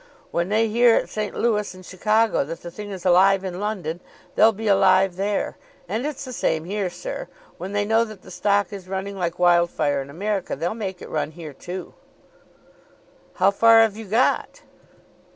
[0.31, 1.35] When they hear at St.
[1.35, 3.99] Louis and Chicago that the thing is alive in London,
[4.33, 5.57] they'll be alive there.
[5.87, 7.27] And it's the same here, sir.
[7.59, 11.09] When they know that the stock is running like wildfire in America, they'll make it
[11.09, 11.93] run here too."
[13.35, 14.63] "How far have you got?"